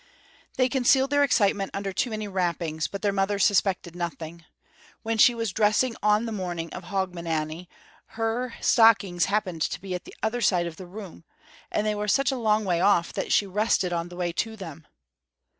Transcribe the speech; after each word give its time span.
They 0.57 0.67
concealed 0.67 1.11
their 1.11 1.23
excitement 1.23 1.69
under 1.75 1.93
too 1.93 2.09
many 2.09 2.27
wrappings, 2.27 2.87
but 2.87 3.03
their 3.03 3.13
mother 3.13 3.37
suspected 3.37 3.95
nothing. 3.95 4.43
When 5.03 5.19
she 5.19 5.35
was 5.35 5.51
dressing 5.53 5.95
on 6.01 6.25
the 6.25 6.31
morning 6.31 6.73
of 6.73 6.85
Hogmanay, 6.85 7.67
her 8.17 8.55
stockings 8.61 9.25
happened 9.25 9.61
to 9.61 9.79
be 9.79 9.93
at 9.93 10.05
the 10.05 10.15
other 10.23 10.41
side 10.41 10.65
of 10.65 10.77
the 10.77 10.87
room, 10.87 11.23
and 11.71 11.85
they 11.85 11.93
were 11.93 12.07
such 12.07 12.31
a 12.31 12.35
long 12.39 12.65
way 12.65 12.81
off 12.81 13.13
that 13.13 13.31
she 13.31 13.45
rested 13.45 13.93
on 13.93 14.09
the 14.09 14.17
way 14.17 14.31
to 14.31 14.55
them. 14.55 14.87